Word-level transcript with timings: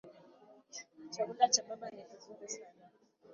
Chakula 1.11 1.49
cha 1.49 1.63
baba 1.63 1.89
ni 1.91 2.03
kizuri 2.03 2.49
sana. 2.49 2.89